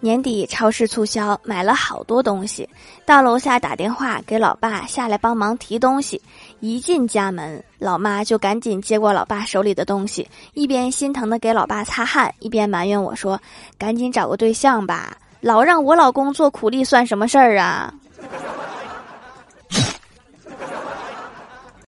[0.00, 2.68] 年底超市促销买了好多东西。
[3.04, 6.20] 到楼下打电话给老爸下来帮忙提东西。
[6.60, 13.40] 一进家门老妈就赶紧接过老爸手里的东西一边心疼的给老爸擦汗一边埋怨我说
[13.78, 17.94] 赶紧找个对象吧老让我老公做苦力算什么事儿啊？